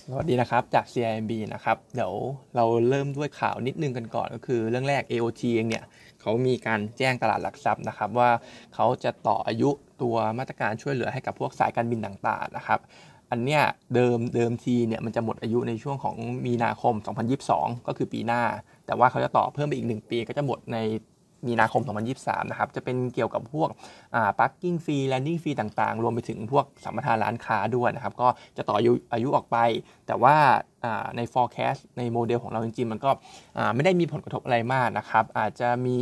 [0.00, 2.14] สวัสดีนะครับ จาก CIMB นะครับ เดี๋ยว
[2.56, 5.84] เราเริ่มด้วยข่าวนิดนึงกันก่อนก็คือเรื่องแรก AOT เองเนี่ย
[6.20, 8.30] เขามีการแจ้งตลาดหลักทรัพย์นะครับ ว่า
[8.74, 9.70] เขาจะต่ออายุ
[10.02, 12.80] ตัวมาตรการช่วยเหลือให้กับพวกสายการบินต่างๆนะครับ
[13.30, 13.62] อันเนี้ย
[13.94, 16.16] เดิมเดิมทีเนี่ยมันจะหมดอายุในช่วงของ
[16.46, 16.94] มีนาคม
[17.40, 18.42] 2022 ก็คือปีหน้า
[18.86, 20.78] แต่ว่าเขาจะต่อเพิ่มไปอีก 1 ปีก็จะหมดใน
[21.46, 21.82] มีนาคม
[22.16, 23.68] 2023 นะครับ จะเป็นเกี่ยวกับพวก
[24.14, 29.56] อ่า parking fee landing fee ต่างๆ รวมไปถึงพวกสัมปทานร้านค้าด้วยนะครับ ก็จะต่ออายุอายุออกไป
[30.06, 30.36] แต่ว่า
[31.16, 33.10] ใน forecast ในโมเดลของเราจริงๆ มันก็
[33.74, 35.98] ไม่ได้มีผลกระทบอะไรมากนะครับ อาจจะมี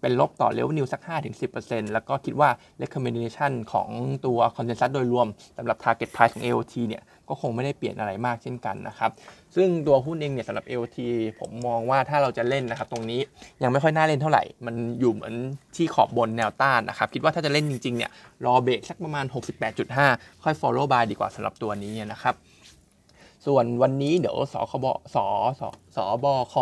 [0.00, 1.00] เป็นลบต่อ revenue สัก
[1.46, 2.50] 5-10%แล้วก็คิดว่า
[2.82, 3.88] recommendation ของ
[4.26, 5.26] ตัว consensus โดยรวม
[5.58, 9.10] สำหรับ target price ของ AOT เนี่ยก็คงไม่ได้เปลี่ยนอะไรมากเช่นกันนะครับ
[9.56, 10.98] ซึ่งตัวหุ้นเองเนี่ยสำหรับ AOT
[11.40, 13.20] ผมมองว่าถ้าเราจะเล่นนะครับ ตรงนี้
[13.62, 15.34] ยังไม่ค่อยน่าเล่นเท่าไหร่ มันอยู่เหมือน
[15.76, 18.10] ที่ขอบบนแนวต้านนะครับ คิดว่าถ้าจะเล่นจริงๆเนี่ย
[18.46, 19.24] รอเบรกสักประมาณ
[19.84, 22.34] 68.5 ค่อย follow by ดีกว่าสำหรับตัวนี้นะครับ
[23.46, 25.16] ส่วนวันนี้เดี๋ยวสคบส
[25.60, 25.62] ส
[25.96, 26.54] สบค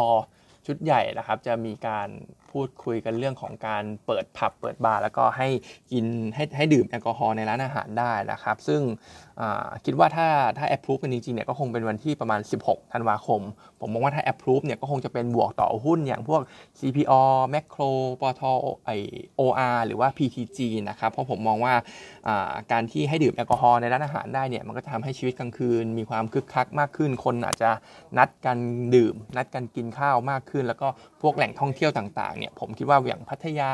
[0.66, 2.08] ชุดใหญ่นะครับ จะมีการ
[2.53, 5.48] พูดคุยกันเรื่องของการเปิดผับเปิดบาร์แล้วก็ให้
[5.92, 8.81] กินให้ให้ดื่มแอลกอฮอล์ในร้านอาหารได้นะครับ ซึ่ง
[9.84, 13.41] คิดว่าถ้าถ้าแอปพรูฟกันจริงๆเนี่ยก็คงเป็นวันที่ประมาณ 16 ธันวาคม
[13.80, 16.42] ผมมองว่าถ้าแอปพรูฟเนี่ยก็คงจะเป็นบวกต่อหุ้นอย่างพวก
[16.78, 17.23] CPO
[17.55, 18.42] Macro ปท
[18.84, 18.91] ไอ
[19.41, 20.58] OR หรือว่า PTG
[20.89, 21.75] นะครับ เพราะผมมองว่า
[22.73, 27.70] การที่ให้ดื่มแอลกอฮอล์ในร้านอาหารได้เนี่ยมันก็จะทำให้ชีวิตกลางคืน มีความคึกคักมากขึ้น คนอาจจะ
[28.19, 28.58] นัดกัน
[28.95, 30.89] ดื่ม นัดกันกินข้าวมากขึ้น แล้วก็
[31.23, 33.71] พวกแหล่งท่องเที่ยวต่างๆเนี่ยผมคิดว่าอย่างพัทยา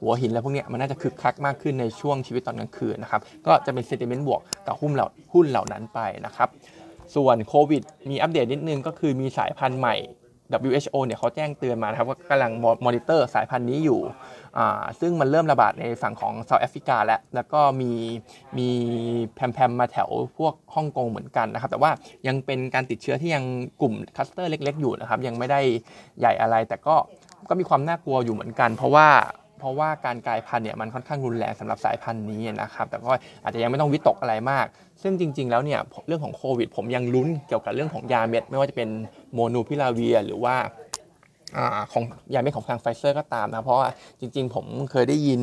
[0.00, 6.48] หัวหินแล้วพวกเนี้ยมันน่าจะคึกคักมากขึ้นในช่วงชีวิตตอนกลางคืนนะครับก็จะเป็นเซติเมนต์บวกกับหุ้นเหล่าหุ้นเหล่านั้นไปนะครับ
[7.14, 9.96] ส่วนโควิดมีอัปเดตนิดนึงก็คือมีสายพันธุ์ใหม่
[10.68, 12.52] WHO เนี่ยเขาแจ้งเตือนมานะครับว่ากำลัง
[12.84, 14.00] มอนิเตอร์สายพันธุ์นี้อยู่
[15.00, 17.92] ซึ่งมันเริ่มระบาดในฝั่งของ South Africa แล้ว แล้วก็มี
[18.58, 18.68] มี
[19.34, 21.90] แพลมๆมาแถวพวกฮ่องกงเหมือนกันนะครับ แต่ว่า
[22.26, 23.44] ยังเป็นการติดเชื้อที่ยัง
[23.80, 25.60] กลุ่ม cluster เล็ก ๆ อยู่นะครับ ยังไม่ได้
[26.20, 26.94] ใหญ่อะไร แต่ก็
[27.48, 29.08] ก็มีความน่ากลัวอยู่เหมือนกัน เพราะว่า
[29.58, 33.12] เพราะว่าการกลายพันธุ์เนี่ยมันค่อนข้างรุนแรงสำหรับสายพันธุ์นี้นะครับ แต่ก็
[33.42, 34.66] อาจจะยังไม่ต้องวิตกอะไรมาก
[35.02, 38.88] ซึ่งจริง ๆ แล้วเนี่ยเรื่องของโควิด ผมยังลุ้นเกี่ยวกับเรื่องของยาเม็ด ไม่ว่าจะเป็น
[39.34, 40.56] Molnupiravir หรือว่า
[41.92, 43.88] ของยาเม็ดของทางไฟเซอร์ก็ตามนะ เพราะว่า
[44.20, 45.42] จริง ๆ ผมเคยได้ยิน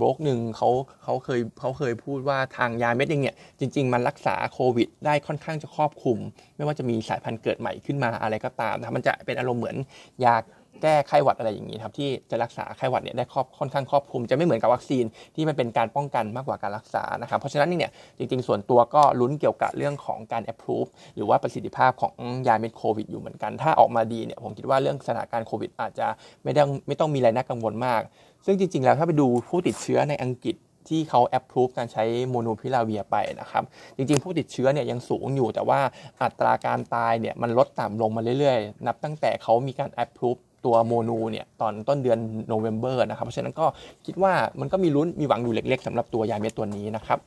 [0.00, 0.68] บล็อกหนึ่งเขา
[1.04, 6.18] เขาเคยเขาเคยพูดว่าทางยาเม็ดเองเนี่ยจริง ๆ มันรักษาโควิด ได้ค่อนข้างจะครอบคลุม
[6.56, 9.76] ไม่ว่าจะมีสายพันธุ์เกิดใหม่ขึ้นมาอะไรก็ตามนะมันจะเป็นอารมณ์เหมือน
[10.24, 10.36] ยา
[10.82, 15.04] แก้ไข้หวัดอะไรอย่างนี้ครับที่จะรักษาไข้หวัดเนี่ยได้ครอบค่อนข้างครอบคลุม จะไม่เหมือนกับวัคซีน
[15.34, 22.12] ที่มันเป็นการป้องกันมากกว่าการรักษานะครับเพราะฉะนั้นเนี่ยจริงๆ ส่วนตัวก็ลุ้นเกี่ยวกับเรื่องของการ approve หรือว่าประสิทธิภาพของ
[22.46, 26.06] ยาเม็ดโควิดอยู่เหมือนกัน ถ้าออกมาดีเนี่ยผมคิดว่าเรื่องสถานการณ์โควิด อาจจะ
[26.44, 28.02] ไม่ต้องไม่ต้องมีอะไรน่ากังวลมาก
[28.46, 30.56] ซึ่งจริง ๆ แล้วถ้าไปดูผู้ติดเชื้อในอังกฤษ
[30.88, 33.64] ที่เขาแอปพรูฟการใช้โมโนพิลาเวียไปนะครับ
[33.96, 35.80] จริงๆ ผู้ติดเชื้อเนี่ยยังสูงอยู่ แต่ว่า
[36.22, 43.66] อัตราการตายเนี่ยมันลดต่ำลงมาเรื่อยๆ นับตั้งแต่เขามีการแอปพรูฟ ตัว Molnu เนี่ยตอนต้นเดือนโนเวม ber นะครับ เพราะฉะนั้นก็
[44.06, 47.18] คิดว่ามันก็มีลุ้นมีหวังอยู่เล็กๆสำหรับตัวยาเม็ดตัวนี้นะครับ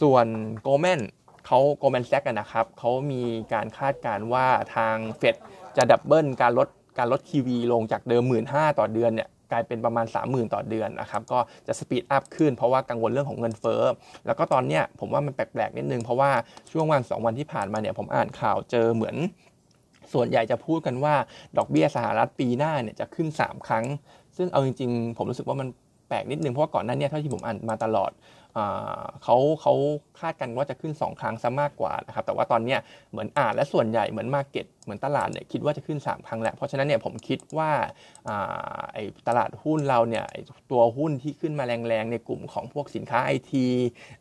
[0.00, 0.26] ส่วน
[0.62, 1.00] Goldman
[1.46, 4.46] เขา Goldman Sachs นะครับเขามีการคาดการณ์ว่า
[4.76, 5.34] ทางเฟด
[5.76, 6.68] จะ double การลด
[6.98, 8.44] การลด QE ลงจากเดิม 1 5ื่น
[8.78, 13.82] ต่อเดือนเนี่ยกลายเป็นประมาณ 30,000 ต่อเดือนนะครับ ก็จะ speed up ขึ้นเพราะว่ากังวลเรื่องของเงินเฟ้อ
[14.26, 16.30] แล้วก็ตอนเนี้ยผมว่ามันแปลกๆ นิดนึง เพราะว่า
[16.72, 19.16] ช่วงวัน 2 วันที่ผ่านมาเนี่ยผมอ่านข่าวเจอเหมือน
[20.12, 21.14] ส่วนใหญ่จะพูดกันว่า
[21.56, 23.84] ดอกเบี้ยสหรัฐปีหน้าเนี่ยจะขึ้น 3 ครั้ง
[24.36, 25.68] ซึ่งเอาจริง ๆ ผมรู้สึกว่ามัน
[26.10, 28.12] ปลกนิดนึงเพราะว่าก่อนหน้านี้เท่าที่ผมอ่านมาตลอด
[29.24, 29.74] เขาเขา
[30.20, 32.76] คาดกันว่าจะขึ้น 2 ครั้งซะมากกว่านะครับแต่ว่าตอนนี้
[33.10, 37.70] เหมือนอ่านและส่วนใหญ่เหมือนมาเก็ตเหมือนตลาดเนี่ยคิดว่าจะขึ้น 3 ครั้งแหละเพราะฉะนั้นเนี่ยผมคิดว่า
[38.92, 40.24] ไอ้ตลาดหุ้นเราเนี่ย
[40.70, 43.66] ตัวหุ้นที่ขึ้นมาแรงๆ ในกลุ่มของพวกสินค้าไอที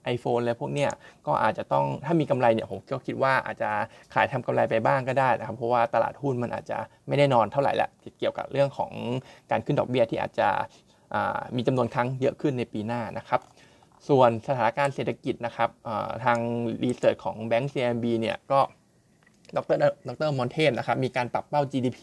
[0.04, 0.92] ไอโฟนอะไรพวกเนี้ย
[1.28, 3.70] ก็อาจจะต้องถ้ามีกำไรเนี่ยผมก็คิดว่าอาจจะ
[4.14, 6.78] ขายทำกำไรไปบ้างก็ได้นะครับเพราะว่าตลาดหุ้นมันอาจจะ
[7.08, 7.90] ไม่ได้นอนเท่าไหร่แหละ
[8.20, 8.92] เกี่ยวกับเรื่องของ
[9.52, 10.50] การขึ้นดอกเบี้ยที่อาจจะ
[11.56, 13.42] มีจำนวนครั้งเยอะขึ้นในปีหน้านะครับ
[14.10, 15.70] ส่วนสถานการณ์เศรษฐกิจนะครับ
[16.26, 16.40] ทาง
[16.84, 18.60] research ของแบงก์ CIMB เนี่ยก็
[19.56, 19.57] ดร.
[19.57, 22.02] ดร.อมรเทพนะครับมีการปรับเป้า GDP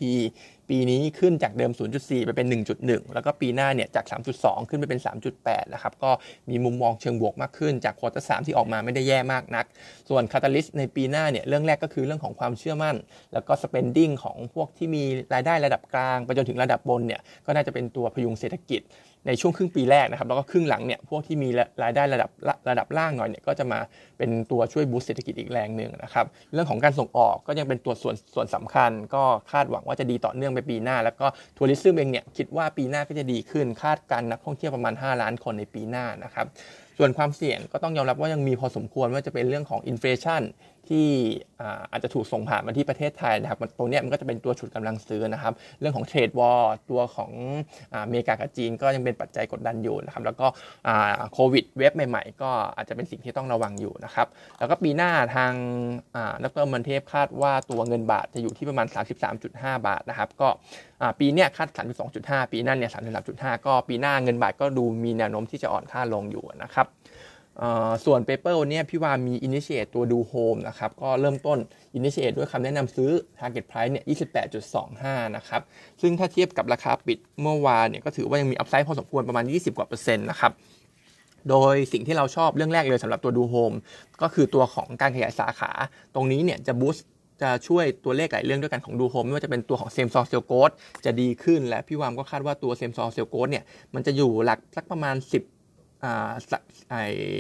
[0.69, 2.47] ปีนี้ขึ้นจากเดิม 0.4 ไปเป็น
[2.81, 4.05] 1.1 แล้วก็ปีหน้าเนี่ยจาก
[4.37, 5.01] 3.2 ขึ้นไปเป็น
[5.37, 6.11] 3.8 นะครับ ก็
[6.51, 9.67] มีมุมมองเชิงบวกมากขึ้น จาก quarter 3 ที่ออกมาไม่ได้แย่มากนัก
[10.09, 12.97] ส่วน catalyst ในปีหน้าเนี่ยเรื่องแรกก็คือเรื่องของความเชื่อมั่น
[13.33, 15.03] แล้วก็ spending ของพวกที่มี
[15.35, 18.81] รายได้ระดับกลาง ไปจนถึงระดับบนเนี่ยก็น่าจะเป็นตัวพยุงเศรษฐกิจ
[19.27, 21.49] ในช่วงครึ่งปีแรกนะครับแล้วก็ครึ่งหลังเนี่ยพวกที่มี
[21.83, 22.31] รายได้ระดับ
[22.69, 23.79] ระดับล่างหน่อยเนี่ยก็จะมา
[24.19, 29.23] เป็นตัวช่วย boost เศรษฐกิจอีกแรงหนึ่งนะครับเรื่องของการส่งออกก็ยังเป็นตัวส่วนส่วนสำคัญ ก็
[29.53, 31.27] คาดหวังว่าจะดีต่อเนื่องไปปีหน้า แล้วก็
[31.57, 36.47] tourism เองเนี่ยคิดว่าปีหน้าก็จะดีขึ้น คาดการณ์นักท่องเที่ยวประมาณ 5 ล้านคนในปีหน้านะครับ
[36.99, 40.43] ส่วนความเสี่ยงก็ต้องยอมรับว่ายังมีพอสมควรว่าจะเป็นเรื่องของ inflation
[40.91, 41.09] ที่
[41.93, 47.33] อาจจะถูกส่งผ่านมาที่ประเทศไทยนะครับตรงนี้มันก็จะเป็นตัวฉุดกำลังซื้อนะครับ เรื่องของ trade war ตัวของ
[48.05, 50.47] อเมริกากับจีนก็ยังเป็นปัจจัยกดดันอยู่นะครับ แล้วก็
[51.33, 54.27] โควิด wave ใหม่ ๆ ก็อาจจะเป็นสิ่งที่ต้องระวังอยู่นะครับ
[54.59, 55.53] แล้วก็ปีหน้าทาง
[56.45, 58.87] ดร.อมรเทพคาดว่าตัวเงินบาทจะอยู่ที่ประมาณ
[59.37, 60.49] 33.5 บาทนะครับ ก็
[61.21, 61.69] ปีนี้คาด
[62.11, 62.91] 32.5 ปีหน้าเนี่ย
[63.29, 66.87] 33.5 ก็ปีหน้าเงินบาทก็ดูมีแนวโน้มที่จะอ่อนค่าลงอยู่นะครับ
[68.05, 71.59] ส่วน paper เนี่ยพี่วามมี initiate ตัวดูโฮมนะครับ ก็เริ่มต้น
[71.99, 74.05] initiate ด้วยคำแนะนำซื้อ target price เนี่ย
[74.71, 75.63] 28.25 นะครับ
[76.01, 80.53] ซึ่งถ้าเทียบกับราคาปิดเมื่อวานเนี่ย ก็ถือว่ายังมี upside พอสมควรประมาณ 20 กว่าเปอร์เซ็นต์นะครับ
[81.51, 83.73] โดยสิ่งที่เราชอบเรื่องแรกเลยสำหรับตัวดูโฮม
[84.23, 85.71] ก็คือตัวของการขยายสาขา
[86.15, 87.07] ตรงนี้เนี่ยจะ boost
[87.43, 90.71] จะช่วยตัวเลขหลายเรื่องด้วยกันของดูโฮมไม่ว่าจะเป็นตัวของ same store sales growth
[91.05, 93.65] จะดีขึ้น และพี่วามก็คาดว่าตัว same store sales growth เนี่ย
[93.95, 95.54] มันจะอยู่หลักสักประมาณ 10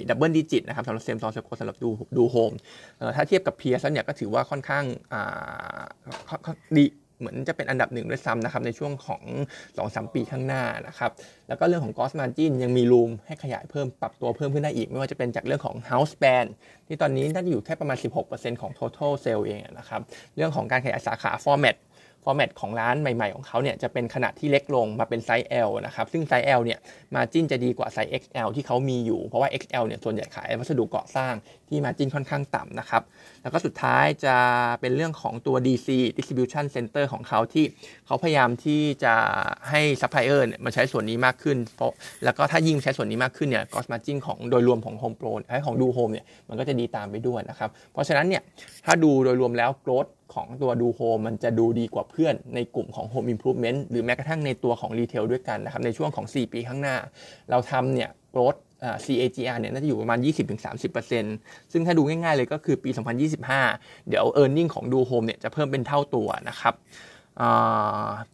[0.08, 2.52] double digit นะครับสำหรับ same store sales growth สำหรับดูดูโฮม
[3.16, 4.84] ถ้าเทียบกับ peer แล้วเนี่ยก็ถือว่าค่อนข้าง
[6.78, 6.86] ดี
[7.18, 9.22] เหมือนจะเป็นอันดับหนึ่งด้วยซ้ำนะครับในช่วงของ
[9.68, 11.10] 2-3 ปีข้างหน้านะครับ
[11.48, 16.48] แล้วก็เรื่องของ gross margin ยังมี room ให้ขยายเพิ่มปรับตัวเพิ่มขึ้นได้อีก ไม่ว่าจะเป็นจากเรื่องของ house brand
[16.86, 17.96] ที่ตอนนี้น่าจะอยู่แค่ประมาณ
[18.30, 20.00] 16%ของ total sale เองนะครับ
[20.36, 21.76] เรื่องของการขยายสาขา format
[22.24, 26.78] format ของร้านใหม่ๆของเขาเนี่ยจะเป็นขนาดที่เล็กลงมาเป็นไซส์ L นะครับซึ่งไซส์ L เนี่ย
[27.14, 31.34] margin จะดีกว่าไซส์ XL ที่เขามีอยู่เพราะว่า XL เนี่ยส่วนใหญ่ขายวัสดุก่อสร้าง
[31.68, 33.02] ที่ margin ค่อนข้างต่ำนะครับ
[33.42, 34.36] แล้วก็สุดท้ายจะ
[34.80, 35.88] เป็นเรื่องของตัว DC
[36.18, 37.64] Distribution Center ของเขาที่
[38.06, 39.14] เขาพยายามที่จะ
[39.70, 41.92] ให้ซัพพลายเออร์เนี่ยมาใช้ส่วนนี้มากขึ้นเพราะ
[42.24, 45.32] แล้วก็ถ้ายิ่งใช้ส่วนนี้มากขึ้นเนี่ย gross margin ของโดยรวมของ Home Pro
[45.66, 48.42] ของดูโฮมเนี่ยมันก็จะดีตามไปด้วยนะครับเพราะฉะนั้นเนี่ย
[48.86, 56.96] ถ้าดูโดยรวมแล้ว growth ของตัวดูโฮมมันจะดูดีกว่าเพื่อนในกลุ่มของ Home Improvement หรือแม้กระทั่งในตัวของ retail ด้วยกันนะครับในช่วงของ 4 ปีข้างหน้า
[57.50, 58.56] เราทำเนี่ย growth
[59.04, 60.18] CAGR เนี่ยน่าจะอยู่ประมาณ
[60.94, 62.90] 20-30%ซึ่งถ้าดูง่ายๆเลยก็คือปี
[63.48, 66.74] 2025 เดี๋ยว e a r n i n g ของดูโฮมเนี่ยจะเพิ่มเป็นเท่าตัวนะครับ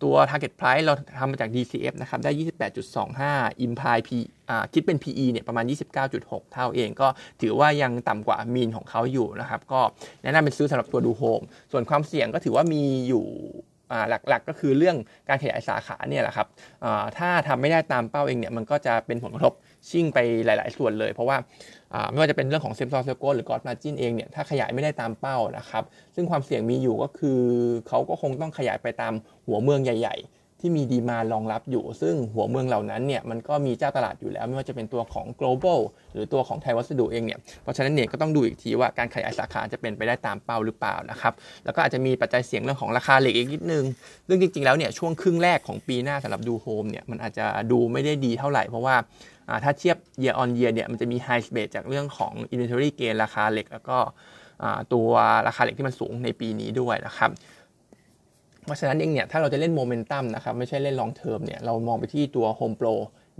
[0.02, 2.30] ตัว target price เราทำมาจาก DCF นะครับ ได้
[2.98, 4.10] 28.25 imply P
[4.72, 5.64] คิดเป็น PE เนี่ยประมาณ
[6.08, 7.08] 29.6 เท่าเอง ก็
[7.40, 9.80] ถือว่ายังต่ำกว่า mean ของเขาอยู่นะครับ ก็
[10.22, 11.40] แนะนำเป็นซื้อสำหรับตัวดูโฮม
[11.72, 13.26] ส่วนความเสี่ยงก็ถือว่ามีอยู่
[14.28, 14.96] หลักๆ ก็คือเรื่อง
[15.28, 16.46] การขยายสาขาเนี่ยแหละครับ
[17.18, 19.52] ถ้าทำไม่ได้ตามเป้าเองเนี่ย มันก็จะเป็นผลกระทบ
[19.88, 21.36] ชิ่งไปหลาย ๆ ส่วนเลย เพราะว่า
[22.10, 25.84] ไม่ว่าจะเป็นเรื่องของ same store sales growth หรือ gross margin เองเนี่ยถ้าขยายไม่ได้ตามเป้านะครับ
[26.14, 27.40] ซึ่งความเสี่ยงมีอยู่ก็คือ
[27.88, 29.12] เขาก็คงต้องขยายไปตาม
[29.46, 35.80] หัวเมืองใหญ่ ๆที่มีดีมารองรับอยู่ ซึ่งหัวเมืองเหล่านั้นเนี่ยมันก็มีเจ้าตลาดอยู่แล้ว ไม่ว่าจะเป็นตัวของ Global
[36.12, 41.32] หรือตัวของไทยวัสดุเองเนี่ยเพราะฉะนั้นเนี่ยก็ต้องดูอีกทีว่าการขยายสาขาจะเป็นไปได้ตามเป้าหรือเปล่านะครับ
[41.64, 43.84] แล้วก็อาจจะมีปัจจัยเสี่ยงเรื่องของราคาเหล็กอีกนิดนึง
[44.28, 48.96] ซึ่งจริงๆแล้วเนี่ยช่วงครึ่งแรกของปีหน้าสำหรับดูโฮมเนี่ยมันอาจจะดูไม่ได้ดีเท่าไหร่เพราะว่า
[49.64, 53.98] ถ้าเทียบ year on year เนี่ยมันจะมี high base จากเรื่องของ inventory gain ราคาเหล็ก แล้วก็
[54.92, 55.10] ตัว
[55.46, 57.30] ราคาเหล็กที่มันสูงในปีนี้ด้วยนะครับ
[58.64, 62.94] เพราะฉะนั้นเองเนี่ยถ้าเราจะเล่นโมเมนตัมนะครับไม่ใช่เล่น long term เนี่ยเรามองไปที่ตัว Home Pro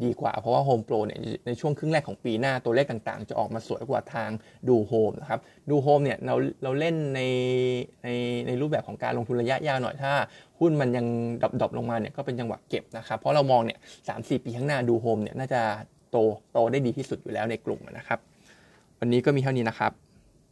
[0.04, 4.30] ดีกว่า เพราะว่า Home Pro เนี่ยในช่วงครึ่งแรกของปีหน้าตัวเลขต่างๆ จะออกมาสวยกว่าทาง
[4.68, 5.40] ดูโฮมนะครับ
[5.70, 7.20] ดูโฮมเนี่ยเราเราเล่นใน
[8.04, 8.08] ใน
[8.46, 10.12] ในรูปแบบของการลงทุนระยะยาวหน่อยถ้า
[10.58, 11.06] หุ้นมันยัง
[11.42, 13.78] drop ลงมาเนี่ยก็เป็นจังหวะเก็บนะครับเพราะเรามองเนี่ย
[14.08, 15.62] สามสี่ปีข้างหน้าดูโฮมเนี่ยน่าจะ
[16.10, 16.16] โต
[16.52, 18.18] โตได้ดีที่สุดอยู่แล้วในกลุ่มนะครับ
[18.98, 19.92] วันนี้ก็มีเท่านี้นะครับ